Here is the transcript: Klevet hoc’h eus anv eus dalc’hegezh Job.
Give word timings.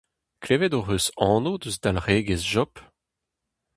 Klevet 0.43 0.73
hoc’h 0.75 0.93
eus 0.95 1.07
anv 1.29 1.53
eus 1.65 1.75
dalc’hegezh 1.81 2.47
Job. 2.51 2.73